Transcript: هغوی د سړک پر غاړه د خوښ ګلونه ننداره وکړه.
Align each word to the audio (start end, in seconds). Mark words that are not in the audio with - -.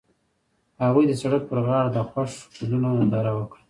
هغوی 0.83 1.03
د 1.07 1.13
سړک 1.21 1.41
پر 1.49 1.59
غاړه 1.67 1.89
د 1.93 1.97
خوښ 2.09 2.31
ګلونه 2.59 2.87
ننداره 2.97 3.31
وکړه. 3.35 3.59